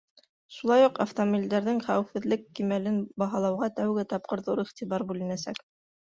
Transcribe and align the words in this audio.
Шулай 0.53 0.83
уҡ 0.85 0.95
автомобилдәрҙең 1.03 1.81
хәүефһеҙлек 1.89 2.47
кимәлен 2.59 2.97
баһалауға 3.23 3.69
тәүге 3.81 4.05
тапҡыр 4.15 4.43
ҙур 4.49 4.63
иғтибар 4.65 5.05
бүленәсәк. 5.13 5.61